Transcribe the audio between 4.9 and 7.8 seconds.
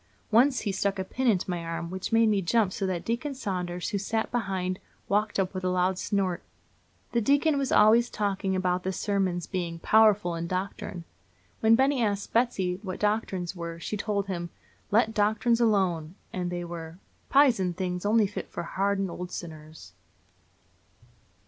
waked up with a loud snort. The deacon was